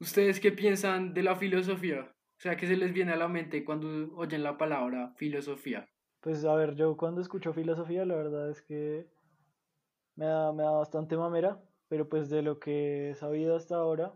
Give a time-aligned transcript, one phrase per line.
[0.00, 2.14] ¿Ustedes qué piensan de la filosofía?
[2.36, 5.88] O sea, ¿qué se les viene a la mente cuando oyen la palabra filosofía?
[6.20, 9.06] Pues a ver, yo cuando escucho filosofía, la verdad es que
[10.16, 14.12] me da, me da bastante mamera, pero pues de lo que he sabido hasta ahora,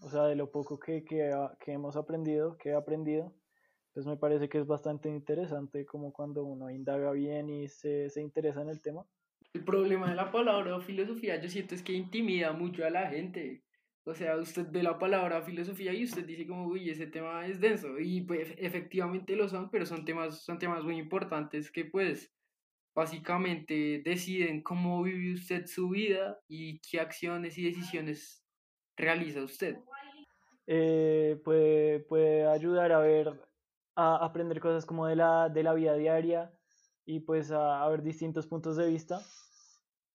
[0.00, 1.30] o sea, de lo poco que, que,
[1.60, 3.34] que hemos aprendido, que he aprendido,
[3.92, 8.22] pues me parece que es bastante interesante como cuando uno indaga bien y se, se
[8.22, 9.04] interesa en el tema.
[9.52, 13.62] El problema de la palabra filosofía, yo siento es que intimida mucho a la gente.
[14.04, 17.60] O sea, usted ve la palabra filosofía y usted dice como, uy, ese tema es
[17.60, 18.00] denso.
[18.00, 22.34] Y pues efectivamente lo son, pero son temas, son temas muy importantes que pues
[22.94, 28.44] básicamente deciden cómo vive usted su vida y qué acciones y decisiones
[28.96, 29.78] realiza usted.
[30.66, 33.40] Eh, puede, puede ayudar a ver,
[33.94, 36.52] a aprender cosas como de la, de la vida diaria
[37.04, 39.20] y pues a, a ver distintos puntos de vista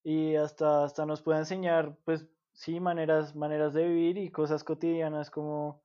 [0.04, 2.26] y hasta, hasta nos puede enseñar pues
[2.58, 5.84] sí, maneras, maneras de vivir y cosas cotidianas como,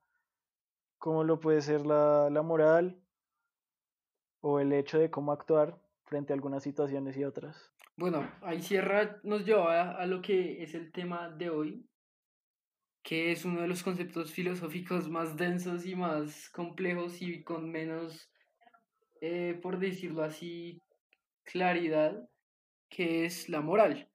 [0.97, 2.99] como lo puede ser la, la moral
[4.41, 7.71] o el hecho de cómo actuar frente a algunas situaciones y otras.
[7.95, 11.87] Bueno, ahí cierra, nos lleva a, lo que es el tema de hoy,
[13.03, 18.31] que es uno de los conceptos filosóficos más densos y más complejos y con menos,
[19.21, 20.81] eh, por decirlo así,
[21.43, 22.27] claridad,
[22.89, 24.09] que es la moral.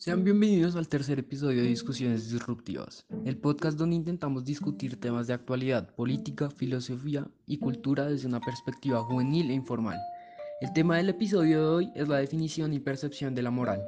[0.00, 5.34] Sean bienvenidos al tercer episodio de Discusiones Disruptivas, el podcast donde intentamos discutir temas de
[5.34, 9.98] actualidad, política, filosofía y cultura desde una perspectiva juvenil e informal.
[10.62, 13.84] El tema del episodio de hoy es la definición y percepción de la moral.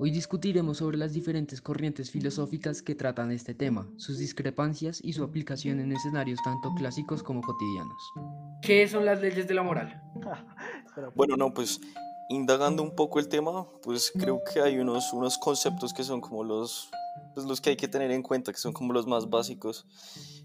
[0.00, 5.22] Hoy discutiremos sobre las diferentes corrientes filosóficas que tratan este tema, sus discrepancias y su
[5.22, 8.12] aplicación en escenarios tanto clásicos como cotidianos.
[8.60, 10.02] ¿Qué son las leyes de la moral?
[11.14, 11.80] bueno, no, pues
[12.28, 16.44] indagando un poco el tema, pues creo que hay unos, unos conceptos que son como
[16.44, 16.90] los,
[17.34, 19.86] pues los que hay que tener en cuenta, que son como los más básicos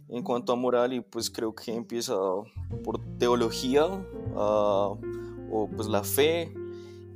[0.09, 2.15] en cuanto a moral y pues creo que empieza
[2.83, 4.97] por teología uh,
[5.51, 6.53] o pues la fe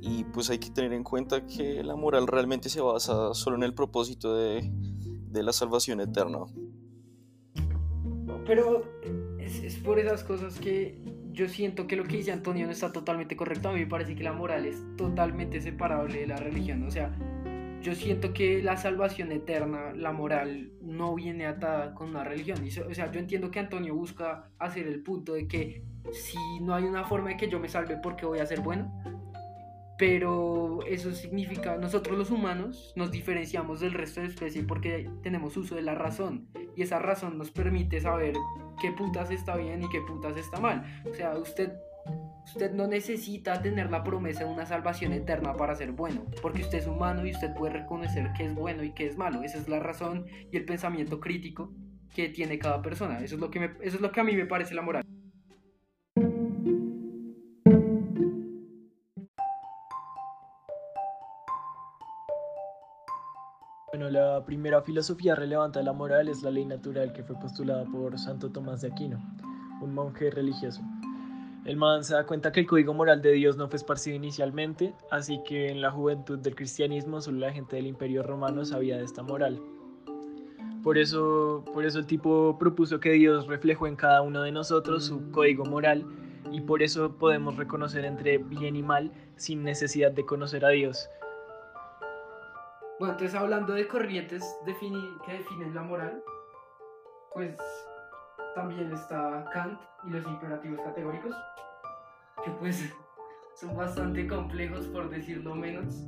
[0.00, 3.62] y pues hay que tener en cuenta que la moral realmente se basa solo en
[3.62, 6.40] el propósito de, de la salvación eterna.
[8.46, 8.84] Pero
[9.38, 12.92] es, es por esas cosas que yo siento que lo que dice Antonio no está
[12.92, 13.68] totalmente correcto.
[13.68, 16.84] A mí me parece que la moral es totalmente separable de la religión.
[16.84, 17.12] O sea,
[17.82, 22.58] yo siento que la salvación eterna, la moral, no viene atada con una religión.
[22.88, 26.84] O sea, yo entiendo que Antonio busca hacer el punto de que si no hay
[26.84, 28.92] una forma de que yo me salve porque voy a ser bueno,
[29.98, 35.74] pero eso significa, nosotros los humanos nos diferenciamos del resto de especies porque tenemos uso
[35.74, 38.34] de la razón y esa razón nos permite saber
[38.80, 40.84] qué putas está bien y qué putas está mal.
[41.10, 41.72] O sea, usted,
[42.44, 46.78] usted no necesita tener la promesa de una salvación eterna para ser bueno, porque usted
[46.78, 49.42] es humano y usted puede reconocer qué es bueno y qué es malo.
[49.42, 51.72] Esa es la razón y el pensamiento crítico
[52.14, 53.18] que tiene cada persona.
[53.20, 55.04] Eso es lo que, me, eso es lo que a mí me parece la moral.
[63.96, 67.84] Bueno, la primera filosofía relevante de la moral es la ley natural que fue postulada
[67.84, 69.22] por Santo Tomás de Aquino,
[69.80, 70.82] un monje religioso.
[71.64, 74.92] El man se da cuenta que el código moral de Dios no fue esparcido inicialmente,
[75.12, 79.04] así que en la juventud del cristianismo solo la gente del imperio romano sabía de
[79.04, 79.62] esta moral.
[80.82, 85.04] Por eso, por eso el tipo propuso que Dios reflejó en cada uno de nosotros
[85.04, 86.04] su código moral
[86.50, 91.08] y por eso podemos reconocer entre bien y mal sin necesidad de conocer a Dios.
[92.98, 96.22] Bueno, entonces hablando de corrientes que definen la moral,
[97.32, 97.56] pues
[98.54, 101.34] también está Kant y los imperativos categóricos,
[102.44, 102.94] que pues
[103.56, 106.06] son bastante complejos por decirlo menos.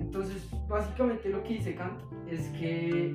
[0.00, 3.14] Entonces, básicamente lo que dice Kant es que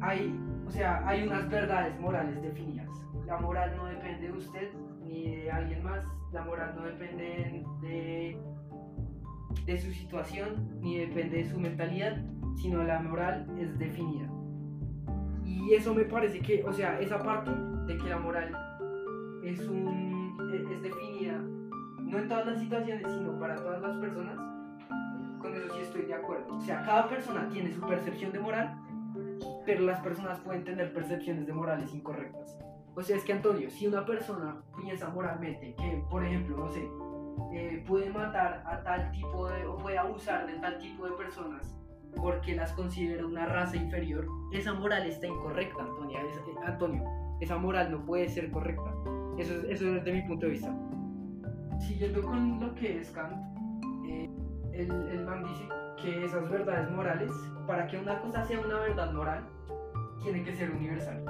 [0.00, 0.34] hay,
[0.66, 2.88] o sea, hay unas verdades morales definidas.
[3.26, 4.72] La moral no depende de usted
[5.02, 6.02] ni de alguien más,
[6.32, 8.55] la moral no depende de
[9.64, 12.22] de su situación ni depende de su mentalidad,
[12.56, 14.28] sino la moral es definida.
[15.44, 17.50] Y eso me parece que, o sea, esa parte
[17.86, 18.54] de que la moral
[19.42, 21.38] es, un, e, es definida,
[22.00, 24.36] no en todas las situaciones, sino para todas las personas,
[25.40, 26.56] con eso sí estoy de acuerdo.
[26.56, 28.76] O sea, cada persona tiene su percepción de moral,
[29.64, 32.56] pero las personas pueden tener percepciones de morales incorrectas.
[32.94, 36.88] O sea, es que Antonio, si una persona piensa moralmente que, por ejemplo, no sé,
[37.52, 41.76] eh, puede matar a tal tipo de, o puede abusar de tal tipo de personas
[42.16, 47.04] porque las considera una raza inferior, esa moral está incorrecta, Antonia, eh, Antonio.
[47.40, 48.90] Esa moral no puede ser correcta.
[49.38, 50.74] Eso es, eso desde mi punto de vista.
[51.78, 53.36] Siguiendo con lo que es Kant,
[54.08, 54.30] eh,
[54.72, 55.68] el, el man dice
[56.00, 57.30] que esas verdades morales,
[57.66, 59.46] para que una cosa sea una verdad moral,
[60.22, 61.22] tiene que ser universal.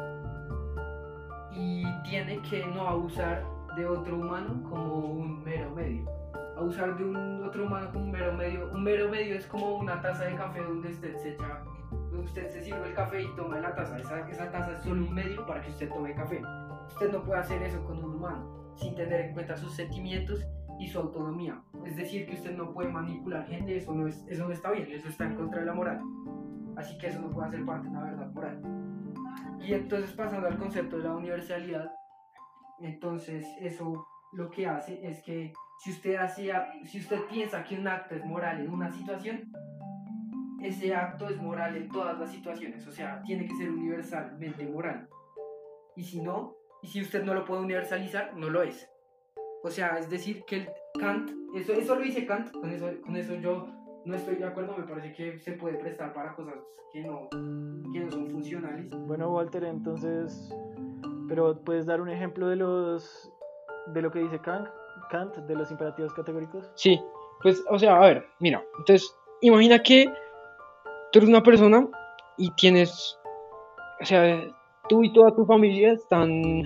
[1.52, 3.44] Y tiene que no abusar
[3.76, 6.04] de otro humano como un mero medio.
[6.56, 8.70] Abusar de un otro humano como un mero medio.
[8.72, 11.62] Un mero medio es como una taza de café donde usted se echa,
[12.12, 13.98] usted se sirve el café y toma la taza.
[13.98, 16.40] Esa, esa taza es solo un medio para que usted tome café.
[16.88, 20.46] Usted no puede hacer eso con un humano sin tener en cuenta sus sentimientos
[20.78, 21.60] y su autonomía.
[21.84, 24.88] Es decir, que usted no puede manipular gente, eso no, es, eso no está bien,
[24.90, 26.00] eso está en contra de la moral.
[26.76, 28.60] Así que eso no puede ser parte de una verdad moral.
[29.60, 31.90] Y entonces pasando al concepto de la universalidad,
[32.80, 37.86] entonces eso lo que hace es que si usted, hacía, si usted piensa que un
[37.86, 39.52] acto es moral en una situación,
[40.62, 45.08] ese acto es moral en todas las situaciones, o sea, tiene que ser universalmente moral.
[45.94, 48.88] Y si no, y si usted no lo puede universalizar, no lo es.
[49.62, 50.68] O sea, es decir, que el
[50.98, 53.66] Kant, eso, eso lo dice Kant, con eso, con eso yo
[54.04, 56.54] no estoy de acuerdo, me parece que se puede prestar para cosas
[56.92, 58.90] que no, que no son funcionales.
[59.06, 60.50] Bueno, Walter, entonces,
[61.28, 63.30] pero puedes dar un ejemplo de los
[63.88, 64.68] de lo que dice Kant,
[65.10, 66.70] Kant de los imperativos categóricos?
[66.74, 67.00] Sí,
[67.42, 70.06] pues, o sea, a ver, mira, entonces, imagina que
[71.12, 71.88] tú eres una persona
[72.38, 73.18] y tienes,
[74.00, 74.42] o sea,
[74.88, 76.62] tú y toda tu familia están,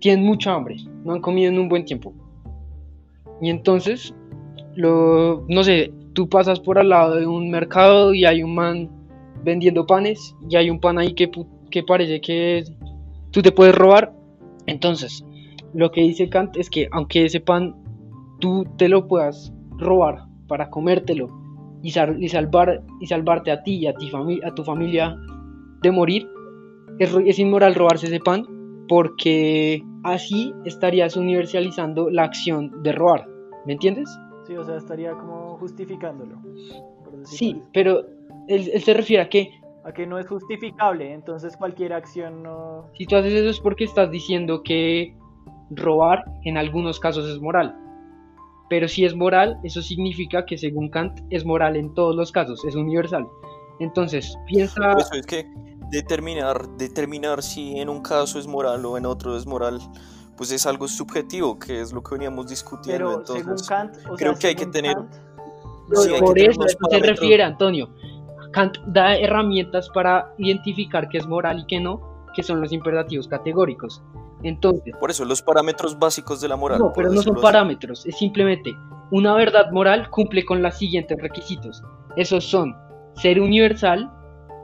[0.00, 2.14] tienen mucha hambre, no han comido en un buen tiempo.
[3.40, 4.14] Y entonces,
[4.74, 8.90] lo, no sé, tú pasas por al lado de un mercado y hay un man
[9.42, 11.30] vendiendo panes y hay un pan ahí que,
[11.70, 12.64] que parece que
[13.30, 14.12] tú te puedes robar.
[14.66, 15.24] Entonces,
[15.74, 17.76] lo que dice Kant es que aunque ese pan
[18.40, 21.28] tú te lo puedas robar para comértelo
[21.82, 24.10] y, y salvar, y salvarte a ti y a, ti
[24.44, 25.16] a tu familia
[25.82, 26.28] de morir,
[26.98, 28.46] es, inmoral robarse ese pan
[28.88, 33.26] porque así estarías universalizando la acción de robar.
[33.66, 34.10] ¿Me entiendes?
[34.46, 36.40] Sí, o sea, estaría como justificándolo.
[37.24, 38.04] Sí, pero
[38.48, 39.50] él, se refiere a que...
[39.90, 42.86] A que no es justificable, entonces cualquier acción no...
[42.96, 45.16] Si tú haces eso es porque estás diciendo que
[45.70, 47.76] robar en algunos casos es moral.
[48.68, 52.64] Pero si es moral, eso significa que según Kant es moral en todos los casos,
[52.64, 53.26] es universal.
[53.80, 54.92] Entonces, piensa...
[54.92, 55.44] Eso es que
[55.90, 59.80] determinar, determinar si en un caso es moral o en otro es moral,
[60.36, 63.24] pues es algo subjetivo, que es lo que veníamos discutiendo.
[63.26, 64.96] Pero Entonces, Kant, creo que hay que tener...
[66.20, 66.60] por eso,
[66.90, 67.90] se refiere, Antonio.
[68.52, 73.28] Kant da herramientas para identificar qué es moral y qué no, que son los imperativos
[73.28, 74.02] categóricos.
[74.42, 76.78] Entonces, por eso, los parámetros básicos de la moral.
[76.78, 78.74] No, pero no son parámetros, es simplemente
[79.10, 81.82] una verdad moral cumple con los siguientes requisitos.
[82.16, 82.74] Esos son
[83.14, 84.10] ser universal,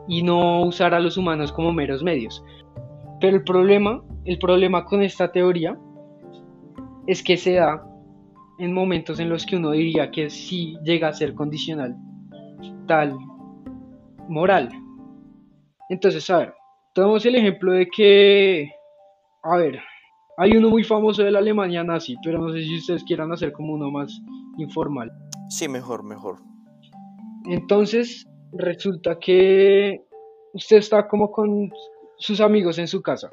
[0.09, 2.43] y no usar a los humanos como meros medios.
[3.21, 5.79] Pero el problema, el problema con esta teoría
[7.07, 7.85] es que se da
[8.59, 11.95] en momentos en los que uno diría que sí llega a ser condicional
[12.87, 13.17] tal
[14.29, 14.71] moral.
[15.89, 16.55] Entonces, a ver,
[16.95, 18.71] tomamos el ejemplo de que,
[19.43, 19.81] a ver,
[20.39, 23.53] hay uno muy famoso de la Alemania nazi, pero no sé si ustedes quieran hacer
[23.53, 24.21] como uno más
[24.59, 25.11] informal.
[25.49, 26.39] Sí, mejor, mejor.
[27.47, 30.05] Entonces, resulta que
[30.53, 31.71] usted está como con
[32.19, 33.31] sus amigos en su casa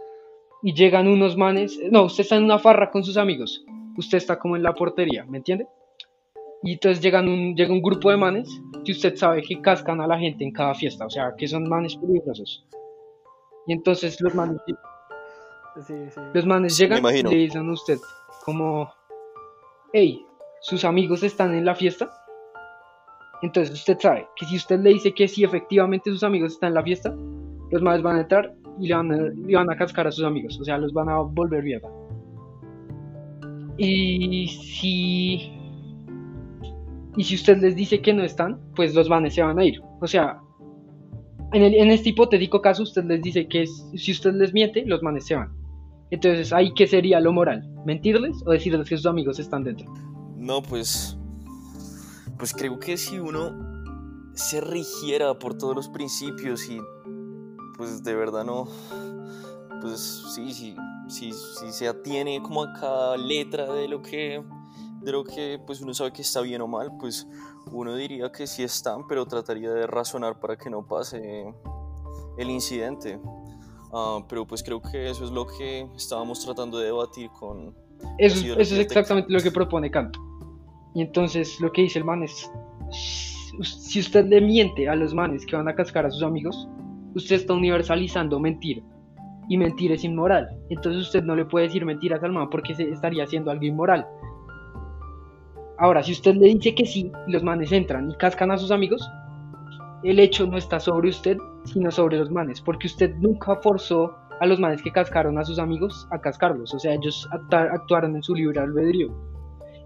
[0.62, 3.66] y llegan unos manes, no, usted está en una farra con sus amigos,
[3.98, 5.68] usted está como en la portería, ¿me entiende?
[6.64, 8.50] Y entonces llegan un, llega un grupo de manes
[8.86, 11.68] que usted sabe que cascan a la gente en cada fiesta, o sea, que son
[11.68, 12.66] manes peligrosos.
[13.68, 14.58] Y entonces los manes,
[16.34, 17.98] Los manes llegan y le dicen a usted
[18.46, 18.90] como,
[19.92, 20.26] hey,
[20.62, 22.12] sus amigos están en la fiesta
[23.44, 26.76] entonces usted sabe que si usted le dice que sí, efectivamente sus amigos están en
[26.76, 27.14] la fiesta,
[27.72, 29.18] los madres van a entrar y le van a,
[29.54, 31.90] van a cascar a sus amigos, o sea, los van a volver mierda.
[33.78, 35.52] Y si
[37.16, 39.82] y si usted les dice que no están, pues los manes se van a ir.
[40.02, 40.40] O sea,
[41.52, 45.26] en, en este hipotético caso, usted les dice que si usted les miente, los manes
[45.26, 45.52] se van.
[46.12, 47.68] Entonces, ¿ahí qué sería lo moral?
[47.86, 49.92] ¿Mentirles o decirles que sus amigos están dentro?
[50.38, 51.18] No, pues
[52.38, 53.54] pues creo que si uno
[54.34, 56.78] se rigiera por todos los principios y
[57.78, 58.68] pues de verdad no,
[59.82, 60.76] pues sí, sí,
[61.08, 64.44] sí, sí se atiene como a cada letra de lo que,
[65.04, 67.28] de lo que pues uno sabe que está bien o mal, pues
[67.72, 71.46] uno diría que sí están, pero trataría de razonar para que no pase
[72.38, 73.20] el incidente.
[73.94, 77.76] Ah, pero pues creo que eso es lo que estábamos tratando de debatir con...
[78.18, 80.18] Eso, eso es exactamente lo que propone Kant.
[80.96, 82.50] Y entonces lo que dice el man es,
[83.62, 86.68] si usted le miente a los manes que van a cascar a sus amigos,
[87.16, 88.84] usted está universalizando mentir.
[89.50, 90.50] Y mentir es inmoral.
[90.70, 94.08] Entonces usted no le puede decir mentiras al man porque se estaría haciendo algo inmoral.
[95.78, 99.10] Ahora, si usted le dice que sí, los manes entran y cascan a sus amigos,
[100.04, 104.46] el hecho no está sobre usted, sino sobre los manes, porque usted nunca forzó a
[104.46, 108.36] los manes que cascaron a sus amigos a cascarlos, o sea, ellos actuaron en su
[108.36, 109.14] libre albedrío.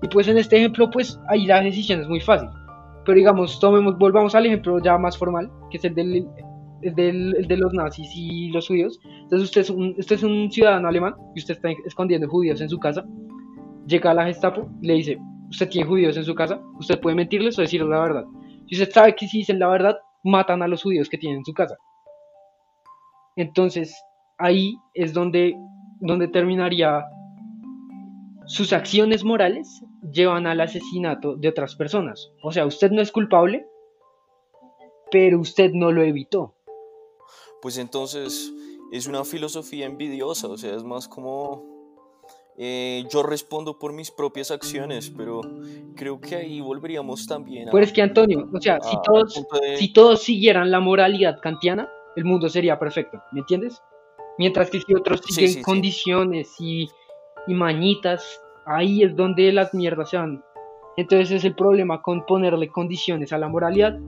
[0.02, 2.50] Y pues en este ejemplo, pues ahí la decisión es muy fácil.
[3.06, 6.28] Pero digamos, tomemos, volvamos al ejemplo ya más formal, que es el del,
[6.82, 9.00] de los nazis y los judíos.
[9.24, 12.70] Entonces usted es, un, usted es un ciudadano alemán y usted está escondiendo judíos en
[12.70, 13.04] su casa.
[13.88, 15.18] Llega a la Gestapo y le dice,
[15.50, 18.26] usted tiene judíos en su casa, usted puede mentirles o decirles la verdad.
[18.68, 21.46] Si usted sabe que si dicen la verdad, matan a los judíos que tienen en
[21.46, 21.78] su casa.
[23.36, 23.96] Entonces,
[24.38, 25.56] ahí es donde,
[26.00, 27.06] donde terminaría
[28.46, 32.32] sus acciones morales llevan al asesinato de otras personas.
[32.42, 33.68] O sea, usted no es culpable,
[35.12, 36.56] pero usted no lo evitó.
[37.62, 38.54] Pues entonces
[38.92, 41.77] es una filosofía envidiosa, o sea, es más como
[42.60, 45.42] eh, yo respondo por mis propias acciones, pero
[45.96, 47.72] creo que ahí volveríamos también a...
[47.72, 49.46] Pero es que Antonio, o sea, si, todos,
[49.78, 53.80] si todos siguieran la moralidad kantiana, el mundo sería perfecto, ¿me entiendes?
[54.40, 56.90] Mientras que si otros siguen condiciones Y,
[57.48, 60.44] y mañitas, ahí es donde las mierdas se van.
[60.98, 64.00] Entonces es el problema con ponerle condiciones a la moralidad,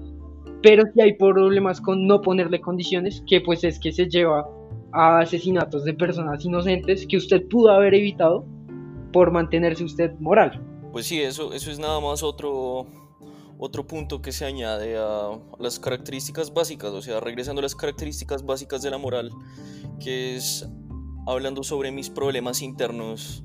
[0.64, 4.50] pero si hay problemas con no ponerle condiciones, que pues es que se lleva
[4.92, 8.46] a asesinatos de personas inocentes que usted pudo haber evitado
[9.12, 10.62] por mantenerse usted moral.
[10.92, 12.88] Pues sí, eso, eso es nada más otro,
[13.58, 18.46] otro punto que se añade a las características básicas, o sea, regresando a las características
[18.46, 19.32] básicas de la moral,
[20.00, 20.68] que es
[21.28, 23.44] hablando sobre mis problemas internos.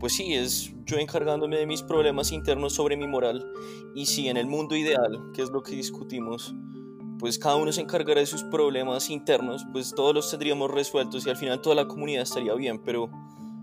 [0.00, 3.46] Pues sí, es yo encargándome de mis problemas internos sobre mi moral.
[3.94, 6.54] Y si en el mundo ideal, que es lo que discutimos,
[7.20, 11.30] pues cada uno se encargará de sus problemas internos, pues todos los tendríamos resueltos y
[11.30, 13.10] al final toda la comunidad estaría bien, pero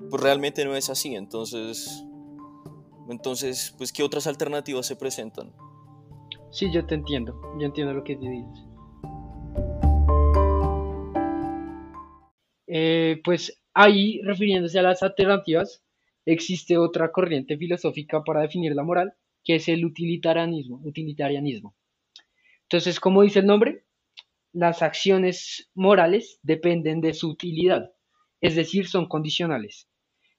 [0.10, 2.06] pues realmente no es así, entonces,
[3.10, 5.54] entonces, pues ¿qué otras alternativas se presentan?
[6.52, 8.68] Sí, yo te entiendo, yo entiendo lo que dices.
[12.68, 15.82] Eh, pues ahí, refiriéndose a las alternativas,
[16.26, 20.80] existe otra corriente filosófica para definir la moral, que es el utilitarianismo.
[20.84, 21.74] utilitarianismo.
[22.70, 23.86] Entonces, como dice el nombre,
[24.52, 27.92] las acciones morales dependen de su utilidad,
[28.42, 29.88] es decir, son condicionales.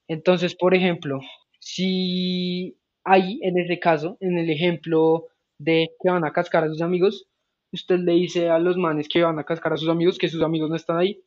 [0.07, 1.19] Entonces, por ejemplo,
[1.59, 6.81] si hay en ese caso, en el ejemplo de que van a cascar a sus
[6.81, 7.27] amigos,
[7.71, 10.43] usted le dice a los manes que van a cascar a sus amigos que sus
[10.43, 11.23] amigos no están ahí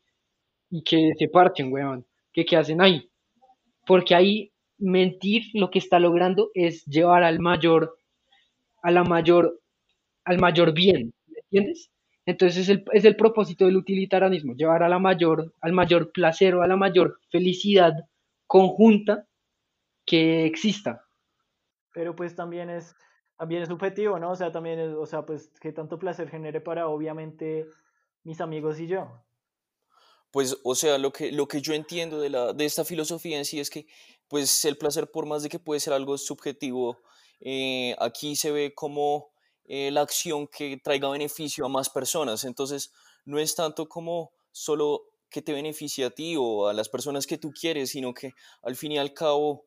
[0.70, 3.10] y que se parten, weón, que qué hacen ahí.
[3.86, 7.96] Porque ahí mentir lo que está logrando es llevar al mayor,
[8.82, 9.61] a la mayor
[10.24, 11.90] al mayor bien, ¿me entiendes?
[12.24, 16.54] Entonces es el, es el propósito del utilitarianismo, llevar a la mayor, al mayor placer
[16.54, 17.92] o a la mayor felicidad
[18.46, 19.26] conjunta
[20.06, 21.04] que exista.
[21.92, 22.94] Pero pues también es,
[23.36, 24.30] también es subjetivo, ¿no?
[24.30, 27.66] O sea, también es, o sea, pues que tanto placer genere para obviamente
[28.22, 29.10] mis amigos y yo.
[30.30, 33.44] Pues, o sea, lo que, lo que yo entiendo de, la, de esta filosofía en
[33.44, 33.86] sí es que,
[34.28, 37.02] pues, el placer, por más de que puede ser algo subjetivo,
[37.40, 39.31] eh, aquí se ve como
[39.66, 42.44] eh, la acción que traiga beneficio a más personas.
[42.44, 42.92] Entonces,
[43.24, 47.38] no es tanto como solo que te beneficie a ti o a las personas que
[47.38, 49.64] tú quieres, sino que al fin y al cabo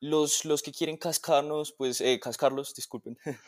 [0.00, 3.18] los, los que quieren cascarnos, pues, eh, cascarlos, disculpen,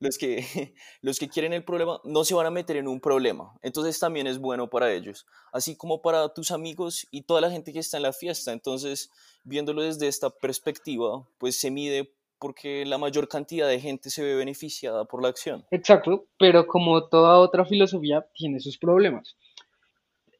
[0.00, 3.54] los que, los que quieren el problema no se van a meter en un problema.
[3.62, 7.72] Entonces también es bueno para ellos, así como para tus amigos y toda la gente
[7.72, 8.52] que está en la fiesta.
[8.52, 9.10] Entonces,
[9.44, 14.34] viéndolo desde esta perspectiva, pues se mide porque la mayor cantidad de gente se ve
[14.34, 15.64] beneficiada por la acción.
[15.70, 19.36] Exacto, pero como toda otra filosofía tiene sus problemas.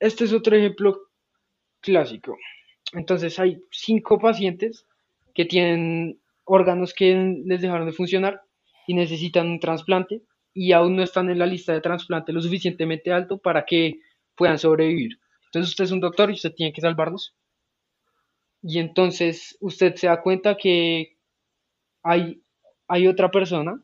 [0.01, 0.99] Este es otro ejemplo
[1.81, 2.37] clásico.
[2.93, 4.85] Entonces hay cinco pacientes
[5.33, 8.43] que tienen órganos que les dejaron de funcionar
[8.89, 13.13] y necesitan un trasplante y aún no están en la lista de trasplante lo suficientemente
[13.13, 14.01] alto para que
[14.35, 15.21] puedan sobrevivir.
[15.45, 17.37] Entonces usted es un doctor y usted tiene que salvarlos.
[18.61, 21.12] Y entonces usted se da cuenta que
[22.03, 22.43] hay,
[22.89, 23.83] hay otra persona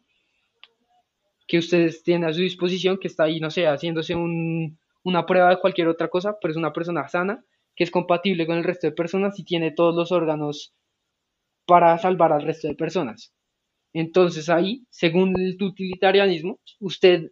[1.46, 5.60] que ustedes tienen a su disposición que está ahí, no sé, haciéndose una prueba de
[5.60, 7.42] cualquier otra cosa, pero es una persona sana,
[7.74, 10.74] que es compatible con el resto de personas y tiene todos los órganos
[11.66, 13.32] para salvar al resto de personas.
[13.92, 17.30] Entonces ahí, según el utilitarianismo, usted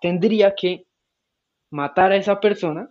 [0.00, 0.86] tendría que
[1.70, 2.90] matar a esa persona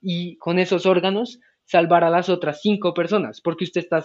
[0.00, 4.04] y con esos órganos salvar a las otras cinco personas, porque usted está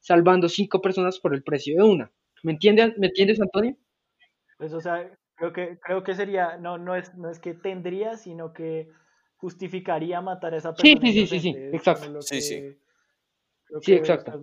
[0.00, 2.12] salvando cinco personas por el precio de una.
[2.42, 3.76] ¿Me entiendes, ¿me entiendes Antonio?
[4.58, 8.16] Pues, o sea, creo que, creo que sería, no, no, es, no es que tendría,
[8.16, 8.88] sino que
[9.36, 11.00] justificaría matar a esa persona.
[11.02, 12.22] Sí, sí, sí, sí, exacto.
[12.22, 12.78] Sí, sí.
[13.82, 14.40] Sí, exacto.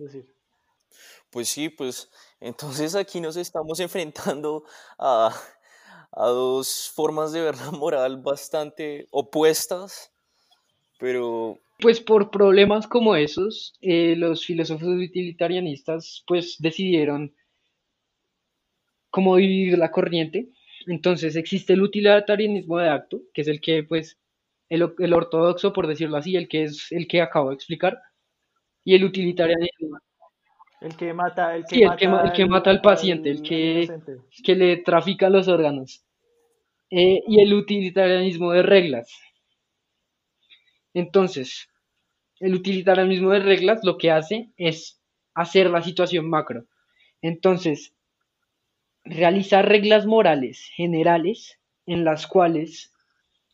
[1.30, 4.64] Pues sí, pues entonces aquí nos estamos enfrentando
[4.98, 5.34] a,
[6.12, 10.13] a dos formas de ver la moral bastante opuestas,
[11.04, 17.34] pero Pues por problemas como esos, eh, los filósofos utilitarianistas pues decidieron
[19.10, 20.48] cómo dividir la corriente.
[20.86, 24.18] Entonces existe el utilitarianismo de acto, que es el que pues
[24.70, 27.98] el, ortodoxo, por decirlo así, el que es el que acabo de explicar,
[28.82, 29.98] y el utilitarianismo,
[30.80, 33.30] El que mata, el que sí, el que, el mata que al, mata al paciente,
[33.30, 36.02] el que le trafica los órganos,
[36.88, 39.12] eh, y el utilitarianismo de reglas.
[40.94, 41.68] Entonces,
[42.40, 45.00] el utilitarianismo de reglas lo que hace es
[45.34, 46.66] hacer la situación macro.
[47.20, 47.94] Entonces,
[49.04, 52.92] realizar reglas morales generales en las cuales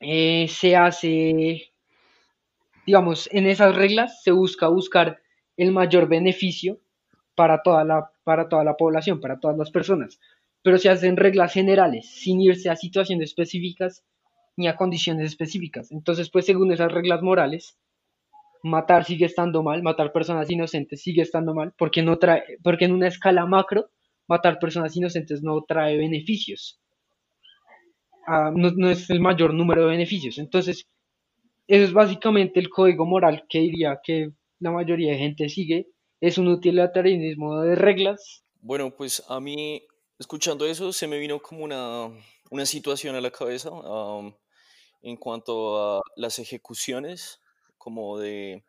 [0.00, 1.72] eh, se hace,
[2.86, 5.20] digamos, en esas reglas se busca buscar
[5.56, 6.78] el mayor beneficio
[7.34, 10.20] para toda la, para toda la población, para todas las personas.
[10.62, 14.04] Pero se hacen reglas generales, sin irse a situaciones específicas
[14.56, 15.90] ni a condiciones específicas.
[15.92, 17.78] Entonces, pues según esas reglas morales,
[18.62, 22.92] matar sigue estando mal, matar personas inocentes sigue estando mal, porque no trae, porque en
[22.92, 23.90] una escala macro,
[24.26, 26.80] matar personas inocentes no trae beneficios.
[28.26, 30.38] Ah, no, es el mayor número de beneficios.
[30.38, 30.86] Entonces,
[31.66, 34.30] eso es básicamente el código moral que diría que
[34.60, 35.88] la mayoría de gente sigue.
[36.20, 38.44] Es un utilitarianismo de reglas.
[38.60, 39.82] bueno, pues a mí,
[40.20, 42.08] escuchando eso, se me vino como una,
[42.50, 43.70] una situación a la cabeza
[45.02, 47.40] en cuanto a las ejecuciones,
[47.78, 48.62] como de,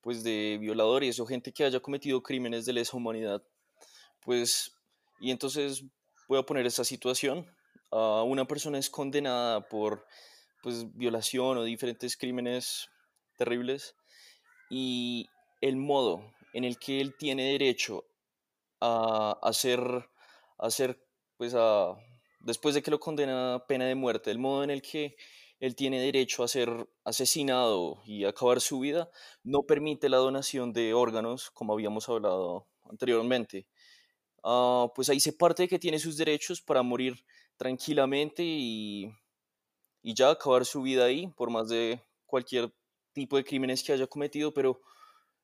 [0.00, 3.42] pues de violadores o gente que haya cometido crímenes de lesa humanidad.
[4.24, 4.74] Pues,
[5.20, 5.84] y entonces
[6.26, 7.46] voy a poner esta situación.
[7.92, 10.06] ah, una persona es condenada por
[10.62, 12.88] pues, violación o diferentes crímenes
[13.36, 13.94] terribles
[14.70, 15.28] y
[15.60, 18.04] el modo en el que él tiene derecho
[18.80, 20.08] a hacer,
[20.58, 20.68] a
[21.36, 21.96] pues a,
[22.40, 25.16] después de que lo condena a pena de muerte, el modo en el que
[25.60, 29.10] él tiene derecho a ser asesinado y acabar su vida,
[29.42, 33.66] no permite la donación de órganos, como habíamos hablado anteriormente.
[34.44, 37.24] Ah, pues ahí se parte de que tiene sus derechos para morir
[37.56, 39.10] tranquilamente y,
[40.02, 42.74] y ya acabar su vida ahí, por más de cualquier
[43.12, 44.80] tipo de crímenes que haya cometido, pero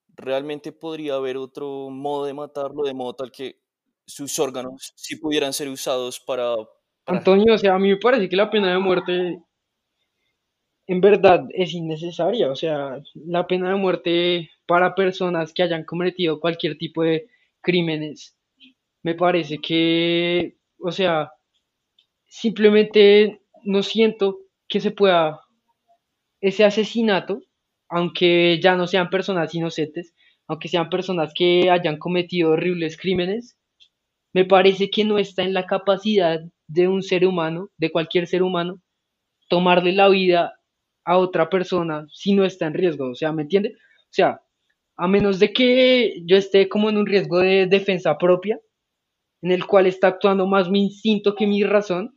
[0.08, 3.60] realmente podría haber otro modo de matarlo, de modo tal que
[4.10, 6.54] sus órganos sí pudieran ser usados para,
[7.04, 9.42] para Antonio, o sea, a mí me parece que la pena de muerte
[10.90, 12.50] en verdad es innecesaria.
[12.50, 17.28] O sea, la pena de muerte para personas que hayan cometido cualquier tipo de
[17.60, 18.36] crímenes,
[19.04, 21.30] me parece que, o sea,
[22.26, 25.40] simplemente no siento que se pueda
[26.40, 27.40] ese asesinato,
[27.88, 30.12] aunque ya no sean personas inocentes,
[30.48, 33.56] aunque sean personas que hayan cometido horribles crímenes,
[34.32, 38.42] me parece que no está en la capacidad de un ser humano, de cualquier ser
[38.42, 38.80] humano,
[39.48, 40.54] tomarle la vida
[41.04, 43.10] a otra persona si no está en riesgo.
[43.10, 43.74] O sea, ¿me entiende?
[43.76, 44.40] O sea,
[44.96, 48.60] a menos de que yo esté como en un riesgo de defensa propia,
[49.42, 52.16] en el cual está actuando más mi instinto que mi razón,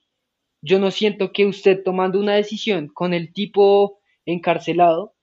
[0.61, 5.15] yo no siento que usted tomando una decisión con el tipo encarcelado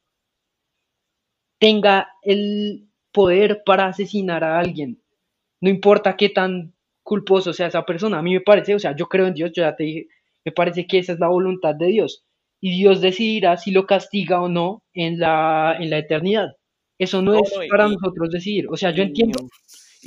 [1.59, 5.03] tenga el poder para asesinar a alguien.
[5.61, 6.75] No importa qué tan
[7.11, 8.21] culposo sea esa persona.
[8.21, 10.07] A mí me parece, o sea, yo creo en Dios, yo ya te dije,
[10.45, 12.23] me parece que esa es la voluntad de Dios.
[12.61, 16.51] Y Dios decidirá si lo castiga o no en la, en la eternidad.
[17.01, 18.69] Eso no No, es no, para y, nosotros decidir.
[18.71, 19.41] O sea, yo entiendo,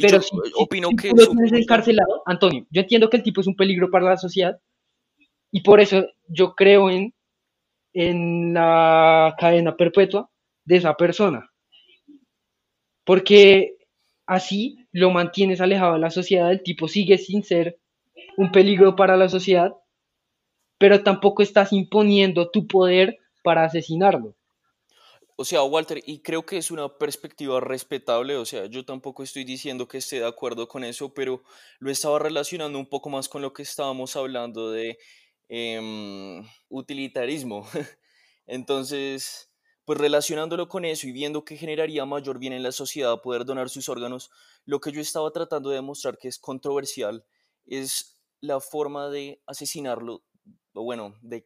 [0.02, 3.24] pero yo si, opino si que tú lo tienes encarcelado, Antonio, yo entiendo que el
[3.24, 4.58] tipo es un peligro para la sociedad
[5.52, 7.14] y por eso yo creo en,
[7.92, 10.30] en la cadena perpetua
[10.64, 11.50] de esa persona.
[13.04, 13.76] Porque
[14.26, 17.80] así lo mantienes alejado de la sociedad, el tipo sigue sin ser
[18.38, 19.74] un peligro para la sociedad,
[20.78, 24.36] pero tampoco estás imponiendo tu poder para asesinarlo.
[25.36, 29.44] O sea, Walter, y creo que es una perspectiva respetable, o sea, yo tampoco estoy
[29.44, 31.42] diciendo que esté de acuerdo con eso, pero
[31.80, 35.00] lo estaba relacionando un poco más con lo que estábamos hablando de
[35.50, 37.68] em, utilitarismo.
[38.46, 39.50] Entonces,
[39.86, 43.70] pues relacionándolo con eso y viendo que generaría mayor bien en la sociedad poder donar
[43.70, 44.30] sus órganos,
[44.66, 47.26] lo que yo estaba tratando de demostrar que es controversial
[47.66, 50.24] es la forma de asesinarlo,
[50.74, 51.46] o bueno, de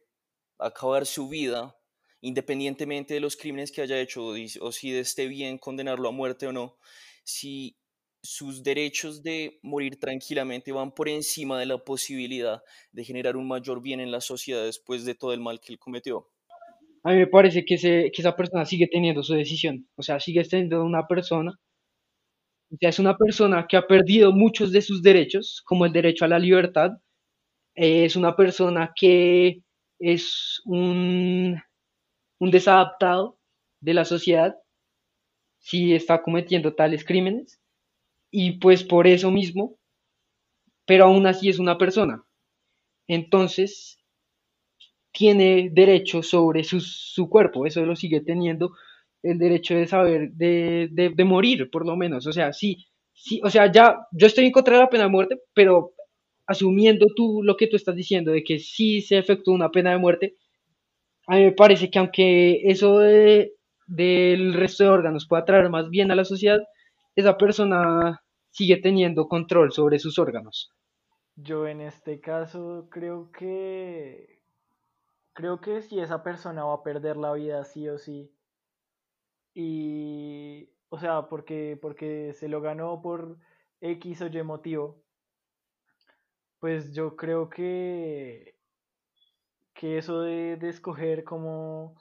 [0.58, 1.74] acabar su vida
[2.20, 4.26] independientemente de los crímenes que haya hecho
[4.60, 6.76] o, si esté bien condenarlo a muerte o no,
[7.24, 7.76] si
[8.22, 13.80] sus derechos de morir tranquilamente van por encima de la posibilidad de generar un mayor
[13.80, 16.28] bien en la sociedad después de todo el mal que él cometió.
[17.04, 20.20] A mí me parece que, ese- que esa persona sigue teniendo su decisión, o sea,
[20.20, 21.58] sigue siendo una persona
[22.70, 26.24] O sea, es una persona que ha perdido muchos de sus derechos, como el derecho
[26.24, 26.90] a la libertad.
[27.76, 29.62] Eh, es una persona que
[30.00, 31.60] es un,
[32.40, 33.38] un desadaptado
[33.80, 34.56] de la sociedad
[35.60, 37.60] si está cometiendo tales crímenes.
[38.30, 39.78] Y pues por eso mismo,
[40.86, 42.24] pero aún así es una persona.
[43.08, 43.98] Entonces,
[45.12, 48.72] tiene derecho sobre su, su cuerpo, eso lo sigue teniendo
[49.22, 52.26] el derecho de saber, de, de, morir, por lo menos.
[52.26, 55.10] O sea, sí, sí, o sea, ya, yo estoy en contra de la pena de
[55.10, 55.92] muerte, pero
[56.46, 59.98] asumiendo tú lo que tú estás diciendo, de que sí se efectúa una pena de
[59.98, 60.36] muerte,
[61.26, 63.54] a mí me parece que aunque eso de,
[63.86, 66.60] del resto de órganos pueda traer más bien a la sociedad,
[67.14, 70.72] esa persona sigue teniendo control sobre sus órganos.
[71.36, 74.38] Yo en este caso creo que
[75.34, 78.32] creo que si esa persona va a perder la vida sí o sí
[79.60, 83.38] y o sea, porque porque se lo ganó por
[83.80, 85.02] X o Y motivo,
[86.60, 88.56] pues yo creo que
[89.74, 91.94] que eso de, de escoger cómo,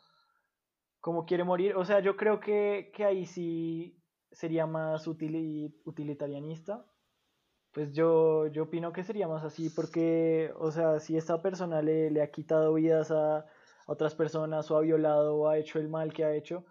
[0.99, 3.99] cómo quiere morir, o sea, yo creo que, que ahí sí
[4.31, 6.85] sería más utilitarianista
[7.73, 12.09] pues yo, yo opino que sería más así, porque, o sea, si esta persona le,
[12.09, 13.45] le ha quitado vidas a,
[13.87, 16.65] otras personas o ha violado o ha hecho el mal que ha hecho,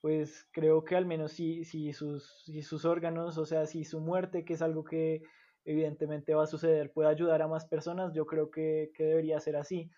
[0.00, 4.00] pues creo que al menos si, si, sus, si sus órganos, o sea, si su
[4.00, 5.22] muerte, que es algo que
[5.64, 9.56] evidentemente va a suceder, puede ayudar a más personas, yo creo que, que debería ser
[9.56, 9.90] así.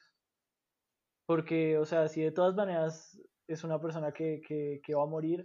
[1.27, 5.07] Porque, o sea, si de todas maneras es una persona que, que, que va a
[5.07, 5.45] morir,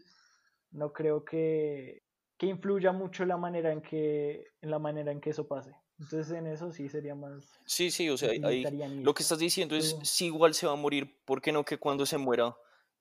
[0.71, 2.03] no creo que,
[2.37, 5.75] que influya mucho la manera en que, en la manera en que eso pase.
[5.99, 7.59] Entonces en eso sí sería más...
[7.65, 8.65] Sí, sí, o sea, ahí,
[9.01, 11.77] lo que estás diciendo es, si igual se va a morir, ¿por qué no que
[11.77, 12.55] cuando se muera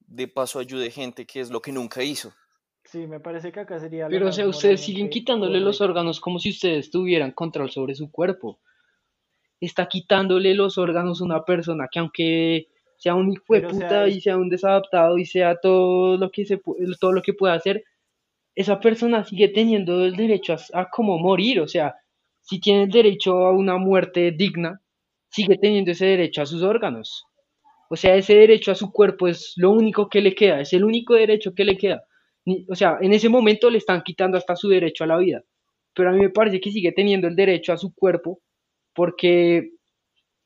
[0.07, 2.33] de paso ayude gente, que es lo que nunca hizo?
[2.85, 4.09] Sí, me parece que acá sería...
[4.09, 8.11] Pero o sea, ustedes siguen quitándole los órganos como si ustedes tuvieran control sobre su
[8.11, 8.59] cuerpo.
[9.61, 14.21] Está quitándole los órganos a una persona que aunque sea un hijo de puta y
[14.21, 16.61] sea un desadaptado y sea todo lo que se
[17.01, 17.85] todo lo que pueda hacer,
[18.55, 21.97] esa persona sigue teniendo el derecho a, como morir, o sea,
[22.41, 24.81] si tiene el derecho a una muerte digna,
[25.29, 27.27] sigue teniendo ese derecho a sus órganos.
[27.95, 30.83] O sea, ese derecho a su cuerpo es lo único que le queda, es el
[30.83, 32.03] único derecho que le queda.
[32.69, 35.45] O sea, en ese momento le están quitando hasta su derecho a la vida.
[35.95, 38.41] Pero a mí me parece que sigue teniendo el derecho a su cuerpo
[38.95, 39.71] porque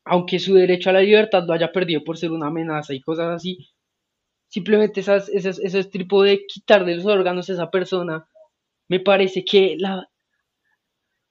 [0.05, 3.29] aunque su derecho a la libertad lo haya perdido por ser una amenaza y cosas
[3.29, 3.69] así,
[4.47, 8.27] simplemente esas, esas, ese tipo de quitarle los órganos a esa persona,
[8.87, 10.07] me parece que la,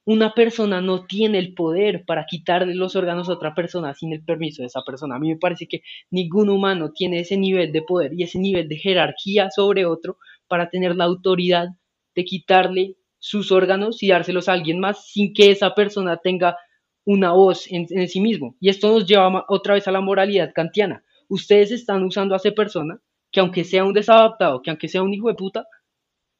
[0.08, 4.24] una persona no tiene el poder para quitarle los órganos a otra persona sin el
[4.24, 5.16] permiso de esa persona.
[5.16, 8.70] A mí me parece que ningún humano tiene ese nivel de poder y ese nivel
[8.70, 10.16] de jerarquía sobre otro
[10.46, 11.66] para tener la autoridad
[12.14, 16.56] de quitarle sus órganos y dárselos a alguien más sin que esa persona tenga
[17.04, 18.56] una voz en, sí mismo.
[18.60, 21.04] Y esto nos lleva otra vez a la moralidad kantiana.
[21.28, 22.98] Ustedes están usando a esa persona
[23.30, 25.66] que aunque sea un desadaptado, que aunque sea un hijo de puta,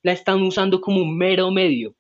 [0.03, 1.98] la están usando como un mero medio.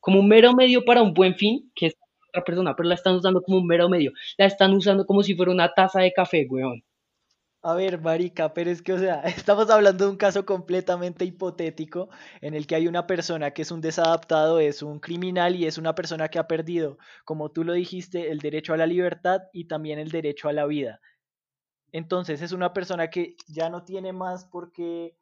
[0.00, 1.94] Como un mero medio para un buen fin, que es
[2.30, 4.12] otra persona, pero la están usando como un mero medio.
[4.36, 6.82] La están usando como si fuera una taza de café, weón.
[7.62, 9.20] A ver, marica, pero es que, o sea,
[9.52, 12.08] estamos hablando de un caso completamente hipotético
[12.40, 15.76] en el que hay una persona que es un desadaptado, es un criminal y es
[15.76, 19.66] una persona que ha perdido, como tú lo dijiste, el derecho a la libertad y
[19.66, 21.00] también el derecho a la vida.
[21.92, 25.16] Entonces es una persona que ya no tiene más por qué,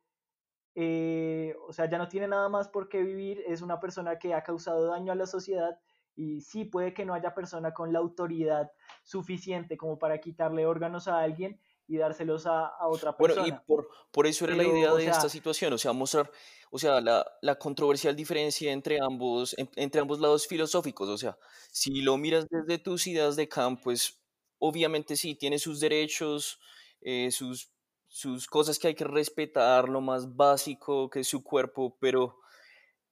[0.79, 4.35] eh, o sea, ya no tiene nada más por qué vivir, es una persona que
[4.35, 5.81] ha causado daño a la sociedad
[6.15, 8.71] y sí puede que no haya persona con la autoridad
[9.03, 11.59] suficiente como para quitarle órganos a alguien
[11.89, 13.41] y dárselos a, otra persona.
[13.41, 16.31] Bueno, y por, por eso era la idea de esta situación, o sea, mostrar,
[16.71, 21.39] o sea, la, la controversial diferencia entre ambos, entre ambos lados filosóficos, o sea,
[21.73, 24.21] si lo miras desde tus ideas de Kant, pues
[24.59, 26.61] obviamente sí, tiene sus derechos,
[27.01, 27.71] eh, sus,
[28.17, 32.39] sus cosas que hay que respetar, lo más básico que es su cuerpo, pero,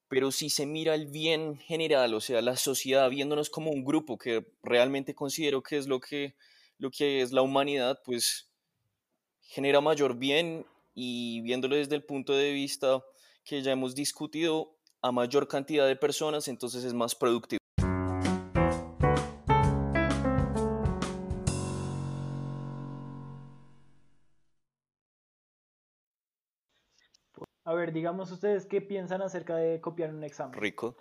[0.08, 4.16] pero si se mira el bien general, o sea, la sociedad, viéndonos como un grupo
[4.16, 6.36] que realmente considero que es lo que,
[6.78, 8.48] lo que es la humanidad, pues
[9.42, 10.64] genera mayor bien
[10.94, 13.04] y viéndolo desde el punto de vista
[13.44, 17.63] que ya hemos discutido a mayor cantidad de personas, entonces es más productivo.
[27.74, 30.56] A ver, digamos ustedes qué piensan acerca de copiar un examen.
[30.60, 30.96] Rico.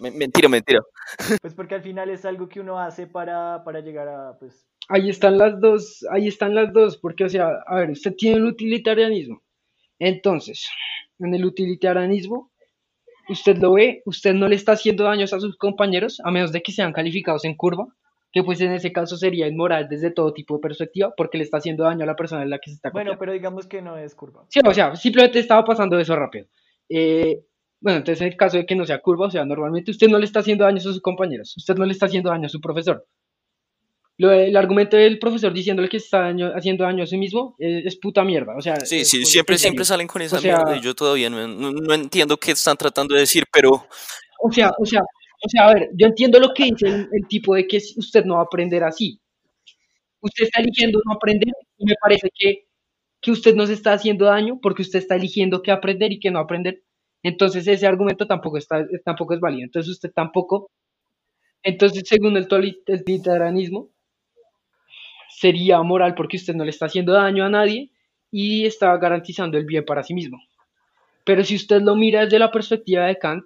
[0.00, 0.80] mentira, mentira.
[1.42, 4.66] Pues porque al final es algo que uno hace para, para llegar a, pues...
[4.88, 8.38] Ahí están las dos, ahí están las dos, porque, o sea, a ver, usted tiene
[8.38, 9.42] el utilitarianismo.
[10.00, 10.68] Entonces,
[11.20, 12.50] en el utilitarianismo,
[13.28, 16.62] usted lo ve, usted no le está haciendo daños a sus compañeros, a menos de
[16.62, 17.86] que sean calificados en curva,
[18.34, 21.58] que pues en ese caso sería inmoral desde todo tipo de perspectiva, porque le está
[21.58, 23.20] haciendo daño a la persona en la que se está Bueno, copiando.
[23.20, 24.44] pero digamos que no es curva.
[24.48, 26.46] Sí, o sea, simplemente estaba pasando eso rápido.
[26.88, 27.44] Eh,
[27.80, 30.18] bueno, entonces en el caso de que no sea curva, o sea, normalmente usted no
[30.18, 32.60] le está haciendo daños a sus compañeros, usted no le está haciendo daño a su
[32.60, 33.06] profesor.
[34.16, 37.82] Lo- el argumento del profesor diciéndole que está daño- haciendo daño a sí mismo eh,
[37.84, 38.56] es puta mierda.
[38.56, 40.94] O sea, Sí, es sí, siempre, siempre salen con esa O sea- mierda y yo
[40.94, 43.86] todavía no, no- no entiendo qué están tratando de decir, pero
[44.40, 45.00] O sea, o sea,
[45.44, 48.24] o sea, a ver, yo entiendo lo que dice el, el tipo de que usted
[48.24, 49.20] no va a aprender así.
[50.20, 52.66] Usted está eligiendo no aprender y me parece que,
[53.22, 56.30] que usted no se está haciendo daño porque usted está eligiendo qué aprender y qué
[56.30, 56.82] no aprender.
[57.22, 59.64] Entonces ese argumento tampoco, está, tampoco es válido.
[59.64, 60.70] Entonces usted tampoco,
[61.64, 62.48] entonces según el,
[62.88, 63.90] el tolitarianismo,
[65.28, 67.90] sería moral porque usted no le está haciendo daño a nadie
[68.30, 70.38] y está garantizando el bien para sí mismo.
[71.24, 73.44] Pero si usted lo mira desde la perspectiva de Kant,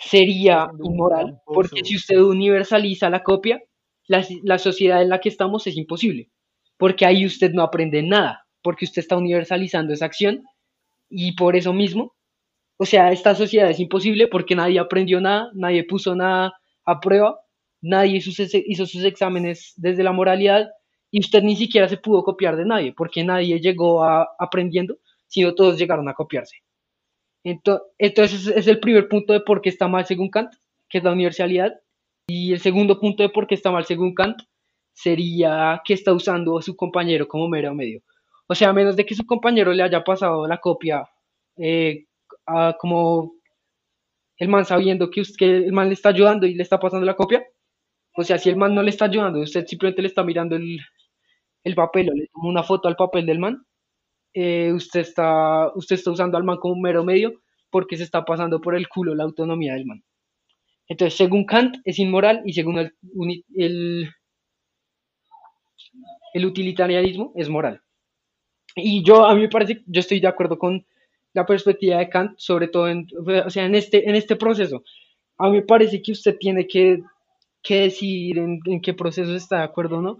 [0.00, 3.62] sería inmoral, porque si usted universaliza la copia,
[4.08, 6.30] la, la sociedad en la que estamos es imposible,
[6.78, 10.44] porque ahí usted no aprende nada, porque usted está universalizando esa acción
[11.10, 12.14] y por eso mismo,
[12.78, 16.54] o sea, esta sociedad es imposible porque nadie aprendió nada, nadie puso nada
[16.86, 17.40] a prueba,
[17.82, 20.70] nadie hizo, sus- hizo sus exámenes desde la moralidad
[21.10, 25.54] y usted ni siquiera se pudo copiar de nadie, porque nadie llegó a aprendiendo, sino
[25.54, 26.58] todos llegaron a copiarse.
[27.44, 30.52] Ento- Entonces, es el primer punto de por qué está mal según Kant,
[30.88, 31.72] que es la universalidad.
[32.26, 34.38] Y el segundo punto de por qué está mal según Kant
[34.92, 38.02] sería que está usando a su compañero como mero medio.
[38.46, 41.08] O sea, a menos de que su compañero le haya pasado la copia,
[41.56, 42.04] eh,
[42.46, 43.34] a- como
[44.38, 47.06] el man sabiendo que, us- que el man le está ayudando y le está pasando
[47.06, 47.44] la copia.
[48.16, 50.78] O sea, si el man no le está ayudando, usted simplemente le está mirando el,
[51.64, 53.64] el papel o le toma una foto al papel del man,
[54.34, 57.32] eh, usted, está, usted está usando al man como un mero medio
[57.70, 60.02] porque se está pasando por el culo la autonomía del man.
[60.88, 62.92] Entonces, según Kant, es inmoral y según el,
[63.54, 64.10] el,
[66.34, 67.80] el utilitarianismo, es moral.
[68.74, 70.84] Y yo, a mí me parece, yo estoy de acuerdo con
[71.32, 73.06] la perspectiva de Kant, sobre todo en,
[73.46, 74.82] o sea, en, este, en este proceso.
[75.38, 77.00] A mí me parece que usted tiene que,
[77.62, 80.18] que decidir en, en qué proceso está de acuerdo o no,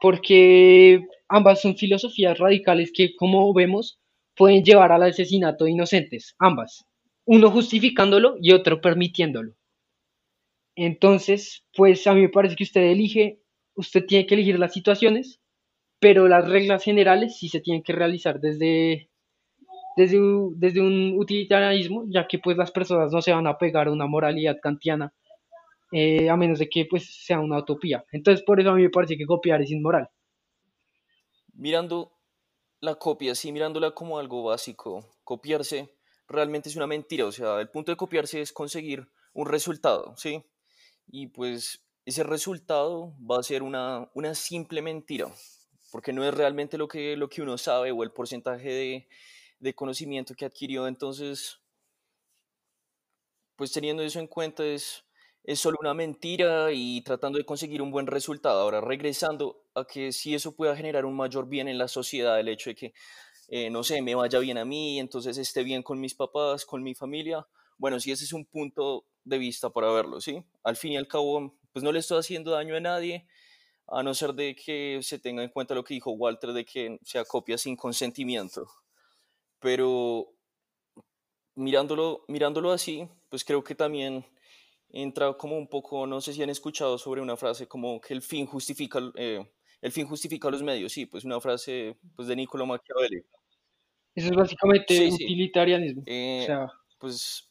[0.00, 4.00] porque ambas son filosofías radicales que, como vemos,
[4.36, 6.84] pueden llevar al asesinato de inocentes, ambas,
[7.26, 9.54] uno justificándolo y otro permitiéndolo.
[10.76, 13.40] Entonces, pues a mí me parece que usted elige,
[13.74, 15.40] usted tiene que elegir las situaciones,
[16.00, 19.10] pero las reglas generales sí se tienen que realizar desde,
[19.96, 20.20] desde,
[20.80, 24.58] un- utilitarianismo, ya que pues las personas no se van a pegar a una moralidad
[24.62, 25.14] kantiana,
[25.92, 28.04] eh, a menos de que pues sea una utopía.
[28.12, 30.08] Entonces, por eso a mí me parece que copiar es inmoral.
[31.56, 32.12] Mirando
[32.80, 35.96] la copia, sí, mirándola como algo básico, copiarse
[36.28, 37.26] realmente es una mentira.
[37.26, 40.44] O sea, el punto de copiarse es conseguir un resultado, ¿sí?
[41.06, 45.28] Y pues ese resultado va a ser una, una simple mentira,
[45.90, 49.08] porque no es realmente lo que, lo que uno sabe o el porcentaje de,
[49.58, 50.86] de conocimiento que adquirió.
[50.86, 51.60] Entonces,
[53.56, 55.04] pues teniendo eso en cuenta es,
[55.46, 58.60] es solo una mentira y tratando de conseguir un buen resultado.
[58.60, 62.48] Ahora, regresando a que si eso pueda generar un mayor bien en la sociedad, el
[62.48, 62.94] hecho de que,
[63.48, 66.82] eh, no sé, me vaya bien a mí, entonces esté bien con mis papás, con
[66.82, 67.46] mi familia,
[67.78, 70.42] bueno, sí, ese es un punto de vista para verlo, ¿sí?
[70.64, 73.28] Al fin y al cabo, pues no le estoy haciendo daño a nadie,
[73.86, 76.98] a no ser de que se tenga en cuenta lo que dijo Walter, de que
[77.04, 78.66] se acopia sin consentimiento.
[79.60, 80.32] Pero
[81.54, 84.24] mirándolo, mirándolo así, pues creo que también
[84.90, 88.22] entra como un poco, no sé si han escuchado sobre una frase como que el
[88.22, 89.46] fin justifica, eh,
[89.82, 93.24] el fin justifica los medios, sí, pues una frase pues, de Niccolo Machiavelli.
[94.14, 95.24] Eso es básicamente Sí, sí.
[95.24, 96.02] utilitarianismo.
[96.06, 97.50] Eh, O sea, pues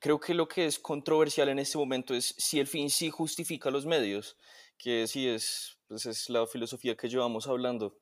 [0.00, 3.70] creo que lo que es controversial en este momento es si el fin sí justifica
[3.70, 4.36] los medios,
[4.78, 7.98] que sí es, pues es la filosofía que llevamos hablando.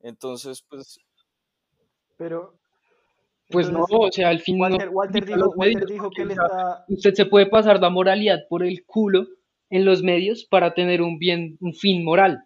[0.00, 0.98] Entonces, pues
[2.16, 2.58] Pero.
[3.48, 6.30] Pues no, entonces, o sea, al fin no Walter, justifica dijo, Walter dijo que él
[6.32, 6.84] está.
[6.88, 9.26] usted se puede pasar la moralidad por el culo
[9.70, 12.44] en los medios para tener un bien, un fin moral.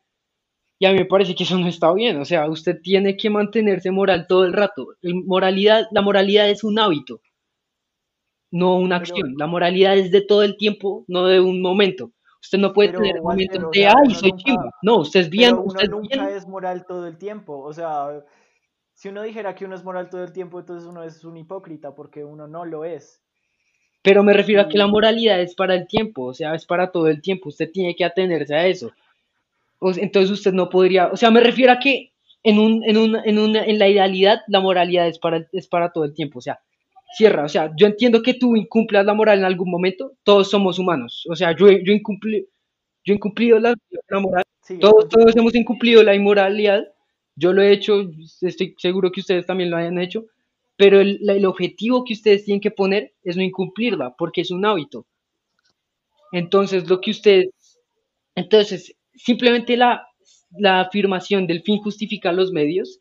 [0.81, 2.21] Y a mí me parece que eso no está bien.
[2.21, 4.87] O sea, usted tiene que mantenerse moral todo el rato.
[5.03, 7.21] El moralidad, la moralidad es un hábito,
[8.51, 9.35] no una Pero- acción.
[9.37, 12.13] La moralidad es de todo el tiempo, no de un momento.
[12.41, 14.71] Usted no puede Pero, tener momentos de, ay, soy nunca- chimba.
[14.83, 16.37] No, usted es bien, Pero uno usted es nunca bien.
[16.37, 17.59] es moral todo el tiempo.
[17.59, 18.25] O sea,
[18.99, 21.95] si uno dijera que uno es moral todo el tiempo, entonces uno es un hipócrita,
[21.95, 23.23] porque uno no lo es.
[24.03, 26.91] Pero me refiero a que la moralidad es para el tiempo, o sea, es para
[26.91, 27.49] todo el tiempo.
[27.49, 28.91] Usted tiene que atenerse a eso.
[29.81, 32.11] Sea, entonces usted no podría, o sea, me refiero a que
[32.43, 35.93] en un, en un, en una, en la idealidad la moralidad es para, es para
[35.93, 36.41] todo el tiempo.
[36.41, 36.59] O sea,
[37.17, 37.45] cierra.
[37.45, 41.25] O sea, yo entiendo que tú incumplas la moral en algún momento, todos somos humanos.
[41.31, 42.49] O sea, yo, yo, incumpli,
[43.05, 43.75] yo he incumplido la,
[44.09, 44.45] la moral,
[44.81, 46.85] todos, todos hemos incumplido la inmoralidad.
[47.39, 50.27] Yo lo he hecho, estoy seguro que ustedes también lo hayan hecho,
[50.77, 54.67] pero el, el objetivo que ustedes tienen que poner es no incumplirla, porque es un
[54.67, 55.07] hábito.
[56.33, 57.49] Entonces, lo que ustedes,
[58.35, 60.09] entonces, simplemente la,
[60.51, 63.01] la afirmación del fin justifica los medios,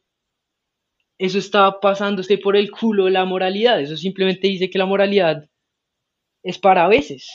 [1.17, 3.81] eso está pasándose por el culo la moralidad.
[3.81, 5.49] Eso simplemente dice que la moralidad
[6.43, 7.27] es para veces.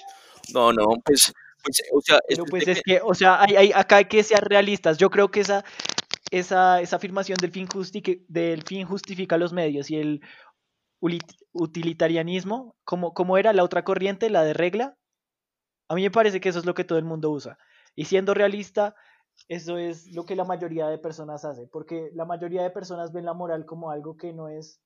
[0.55, 1.33] No, no, pues,
[1.65, 4.45] pues o sea, Pero pues es que, o sea, hay, hay, acá hay que ser
[4.45, 4.99] realistas.
[4.99, 5.65] Yo creo que esa,
[6.33, 7.69] esa, esa afirmación del fin,
[8.29, 10.23] del fin justifica los medios y el
[11.53, 14.97] utilitarianismo, como, como era la otra corriente, la de regla,
[15.89, 17.59] a mí me parece que eso es lo que todo el mundo usa.
[17.95, 18.95] Y siendo realista,
[19.47, 23.27] eso es lo que la mayoría de personas hace, porque la mayoría de personas ven
[23.27, 24.81] la moral como algo que no es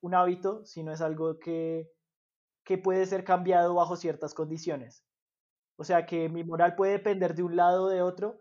[0.00, 1.88] un hábito, sino es algo que,
[2.64, 5.04] que puede ser cambiado bajo ciertas condiciones.
[5.76, 8.40] O sea que mi moral puede depender de un lado o de otro,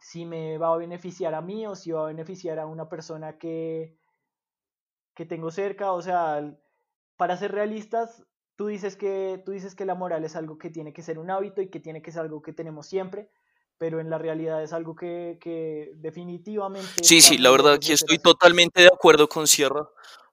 [0.00, 3.38] si me va a beneficiar a mí o si va a beneficiar a una persona
[3.38, 3.96] que,
[5.14, 5.92] que tengo cerca.
[5.92, 6.56] O sea,
[7.16, 8.22] para ser realistas,
[8.56, 11.30] tú dices, que, tú dices que la moral es algo que tiene que ser un
[11.30, 13.30] hábito y que tiene que ser algo que tenemos siempre,
[13.78, 17.02] pero en la realidad es algo que, que definitivamente...
[17.02, 19.88] Sí, sí, la verdad que estoy totalmente de acuerdo con Sierra.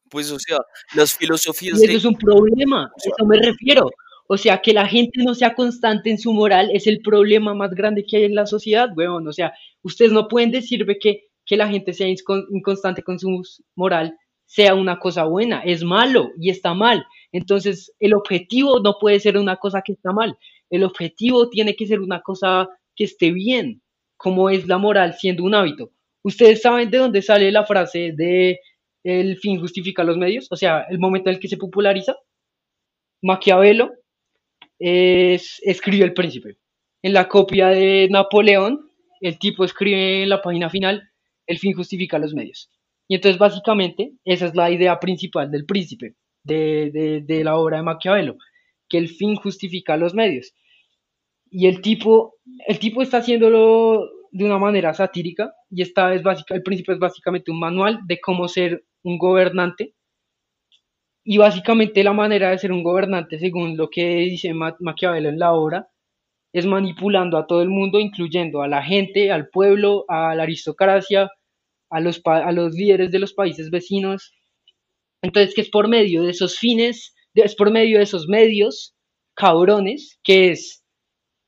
[0.09, 0.59] Pues, o sea,
[0.93, 1.79] las filosofías...
[1.79, 3.89] Y eso es un problema, a eso me refiero.
[4.33, 7.71] O sea, que la gente no sea constante en su moral es el problema más
[7.71, 9.27] grande que hay en la sociedad, weón.
[9.27, 13.43] O sea, ustedes no pueden decirme que, que la gente sea inconstante con su
[13.75, 17.05] moral sea una cosa buena, es malo y está mal.
[17.33, 20.37] Entonces, el objetivo no puede ser una cosa que está mal.
[20.69, 23.81] El objetivo tiene que ser una cosa que esté bien,
[24.15, 25.91] como es la moral siendo un hábito.
[26.23, 28.61] ¿Ustedes saben de dónde sale la frase de
[29.03, 30.47] el fin justifica los medios?
[30.51, 32.15] O sea, el momento en el que se populariza.
[33.21, 34.00] Maquiavelo
[34.81, 36.57] es, escribe El Príncipe.
[37.03, 38.89] En la copia de Napoleón,
[39.21, 41.09] el tipo escribe en la página final,
[41.45, 42.69] el fin justifica los medios.
[43.07, 47.77] Y entonces básicamente esa es la idea principal del príncipe, de, de, de la obra
[47.77, 48.37] de Maquiavelo,
[48.89, 50.53] que el fin justifica los medios.
[51.49, 52.35] Y el tipo,
[52.67, 56.99] el tipo está haciéndolo de una manera satírica y esta es básica, el príncipe es
[56.99, 59.93] básicamente un manual de cómo ser un gobernante
[61.23, 65.53] y básicamente la manera de ser un gobernante, según lo que dice Maquiavelo en la
[65.53, 65.87] obra,
[66.53, 71.29] es manipulando a todo el mundo, incluyendo a la gente, al pueblo, a la aristocracia,
[71.89, 74.33] a los, a los líderes de los países vecinos.
[75.21, 78.95] Entonces, que es por medio de esos fines, es por medio de esos medios
[79.35, 80.83] cabrones, que es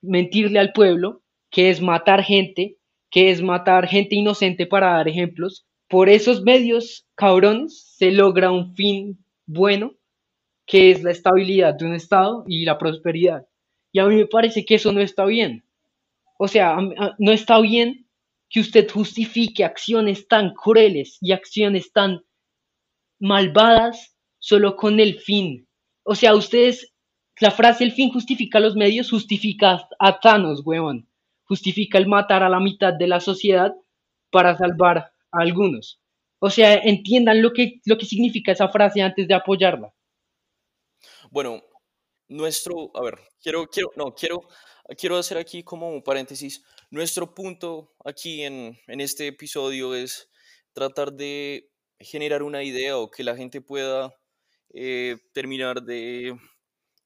[0.01, 2.77] mentirle al pueblo, que es matar gente,
[3.09, 5.65] que es matar gente inocente para dar ejemplos.
[5.89, 9.22] Por esos medios cabrones se logra un fin
[9.53, 9.93] bueno,
[10.65, 13.45] que es la estabilidad de un Estado y la prosperidad.
[13.91, 15.63] Y a mí me parece que eso no está bien.
[16.39, 16.77] O sea,
[17.19, 18.07] no está bien
[18.49, 22.21] que usted justifique acciones tan crueles y acciones tan
[23.19, 25.67] malvadas solo con el fin.
[26.03, 26.93] O sea, ustedes,
[27.39, 31.07] la frase el fin justifica los medios, justifica a Thanos, weón.
[31.45, 33.73] Justifica el matar a la mitad de la sociedad
[34.31, 36.02] para salvar a algunos.
[36.45, 39.93] O sea, entiendan lo que, lo que significa esa frase antes de apoyarla.
[41.31, 41.63] Bueno,
[42.27, 44.41] nuestro, a ver, quiero, quiero, no, quiero,
[44.97, 46.61] quiero hacer aquí como un paréntesis.
[46.91, 50.29] Nuestro punto aquí en, en este episodio es
[50.73, 54.13] tratar de generar una idea o que la gente pueda
[54.73, 56.37] eh, terminar de,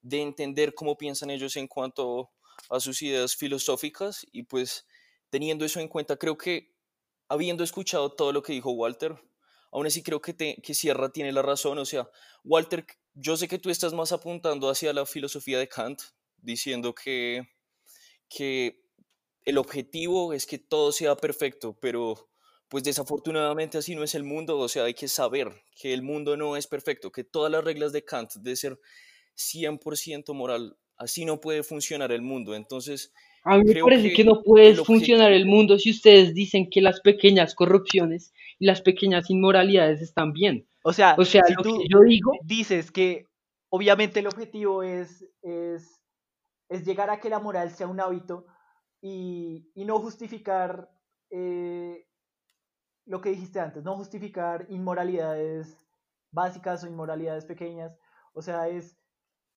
[0.02, 2.32] de entender cómo piensan ellos en cuanto
[2.70, 4.84] a sus ideas filosóficas y pues
[5.30, 6.74] teniendo eso en cuenta, creo que
[7.28, 9.14] habiendo escuchado todo lo que dijo Walter,
[9.72, 11.78] aún así creo que, que Sierra tiene la razón.
[11.78, 12.08] O sea,
[12.44, 16.00] Walter, yo sé que tú estás más apuntando hacia la filosofía de Kant,
[16.38, 17.48] diciendo que,
[18.28, 18.82] que
[19.44, 22.30] el objetivo es que todo sea perfecto, pero
[22.68, 24.58] pues desafortunadamente así no es el mundo.
[24.58, 27.92] O sea, hay que saber que el mundo no es perfecto, que todas las reglas
[27.92, 28.78] de Kant de ser
[29.36, 32.54] 100% moral, así no puede funcionar el mundo.
[32.54, 33.12] Entonces...
[33.44, 36.80] A mí me parece que, que no puede funcionar el mundo si ustedes dicen que
[36.80, 40.66] las pequeñas corrupciones y las pequeñas inmoralidades están bien.
[40.82, 43.26] O sea, o sea si tú yo digo, dices que
[43.70, 46.02] obviamente el objetivo es, es,
[46.68, 48.46] es, llegar a que la moral sea un hábito
[49.00, 50.90] y, y no justificar
[51.30, 52.06] eh,
[53.06, 55.76] lo que dijiste antes, no justificar inmoralidades
[56.30, 57.96] básicas o inmoralidades pequeñas.
[58.34, 58.97] O sea, es,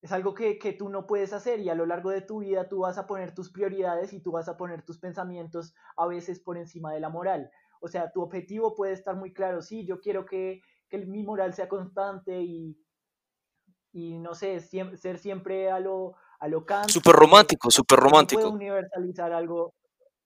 [0.02, 2.68] es algo que, que, tú no puedes hacer y a lo largo de tu vida
[2.68, 6.40] tú vas a poner tus prioridades y tú vas a poner tus pensamientos a veces
[6.40, 7.52] por encima de la moral.
[7.82, 11.54] O sea, tu objetivo puede estar muy claro, sí, yo quiero que, que mi moral
[11.54, 12.78] sea constante y,
[13.92, 16.90] y no sé, ser siempre a lo, a lo Kant.
[16.90, 18.42] Súper romántico, súper romántico.
[18.42, 19.76] No puede universalizar algo,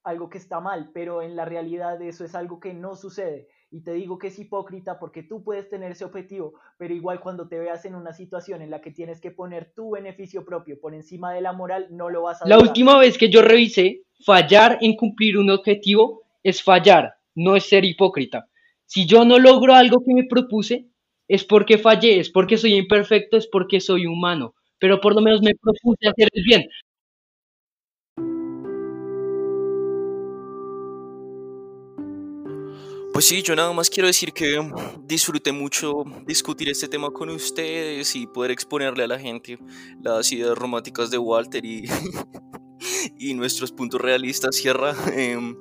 [0.04, 3.50] algo que está mal, pero en la realidad eso es algo que no sucede.
[3.76, 7.50] Y te digo que es hipócrita porque tú puedes tener ese objetivo, pero igual cuando
[7.50, 10.94] te veas en una situación en la que tienes que poner tu beneficio propio por
[10.94, 14.78] encima de la moral, no lo vas a La última vez que yo revisé, fallar
[14.80, 18.48] en cumplir un objetivo es fallar, no es ser hipócrita.
[18.86, 20.88] Si yo no logro algo que me propuse,
[21.28, 25.42] es porque fallé, es porque soy imperfecto, es porque soy humano, pero por lo menos
[25.42, 26.64] me propuse hacer el bien.
[33.16, 34.60] Pues sí, yo nada más quiero decir que
[35.06, 39.58] disfruté mucho discutir este tema con ustedes y poder exponerle a la gente
[40.04, 41.86] las ideas románticas de Walter y,
[43.18, 44.94] y nuestros puntos realistas, Sierra.
[45.16, 45.56] Em,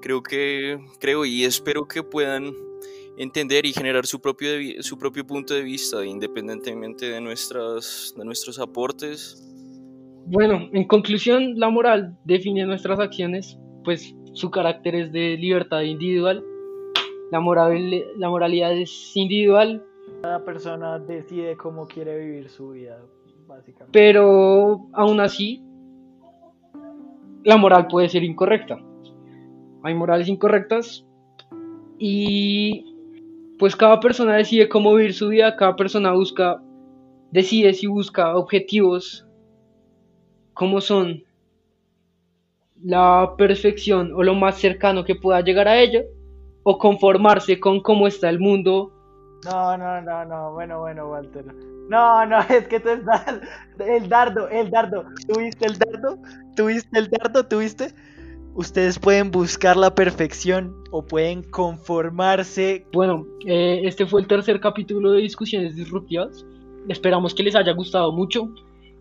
[0.00, 2.54] creo que, creo y espero que puedan
[3.18, 4.48] entender y generar su propio,
[4.82, 9.46] su propio punto de vista, independientemente de, nuestras, de nuestros aportes.
[10.24, 16.42] Bueno, en conclusión, la moral define nuestras acciones, pues su carácter es de libertad individual.
[17.30, 19.84] La, moral, la moralidad es individual.
[20.22, 22.98] Cada persona decide cómo quiere vivir su vida,
[23.46, 23.90] básicamente.
[23.92, 25.62] Pero aún así,
[27.44, 28.78] la moral puede ser incorrecta.
[29.82, 31.06] Hay morales incorrectas
[31.98, 32.96] y
[33.58, 36.60] pues cada persona decide cómo vivir su vida, cada persona busca,
[37.30, 39.26] decide si busca objetivos
[40.52, 41.22] como son
[42.82, 46.02] la perfección o lo más cercano que pueda llegar a ello,
[46.68, 48.92] o conformarse con cómo está el mundo.
[49.44, 51.44] No, no, no, no, bueno, bueno, Walter.
[51.88, 53.40] No, no, es que tú estás.
[53.78, 55.04] El dardo, el dardo.
[55.28, 56.18] ¿Tuviste el dardo?
[56.56, 57.46] ¿Tuviste el dardo?
[57.46, 57.94] ¿Tuviste?
[58.56, 62.86] ustedes pueden buscar la perfección o pueden conformarse.
[62.92, 66.44] Bueno, eh, este fue el tercer capítulo de Discusiones Disruptivas.
[66.88, 68.52] Esperamos que les haya gustado mucho.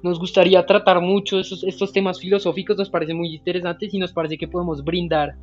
[0.03, 4.37] Nos gustaría tratar mucho estos, estos temas filosóficos, nos parecen muy interesantes y nos parece
[4.37, 5.35] que podemos brindar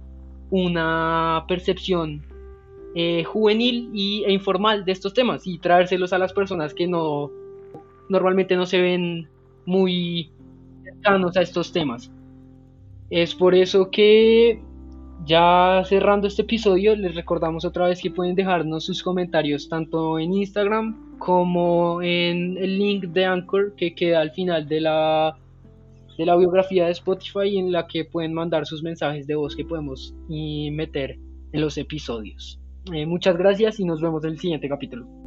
[0.52, 2.22] una percepción
[2.94, 7.30] eh, juvenil y, e informal de estos temas y traérselos a las personas que no
[8.10, 9.28] normalmente no se ven
[9.64, 10.30] muy
[10.84, 12.12] cercanos a estos temas.
[13.08, 14.60] Es por eso que
[15.24, 20.34] ya cerrando este episodio, les recordamos otra vez que pueden dejarnos sus comentarios tanto en
[20.34, 25.38] Instagram como en el link de Anchor que queda al final de la,
[26.18, 29.64] de la biografía de Spotify en la que pueden mandar sus mensajes de voz que
[29.64, 31.18] podemos meter
[31.52, 32.60] en los episodios.
[32.92, 35.21] Eh, muchas gracias y nos vemos en el siguiente capítulo.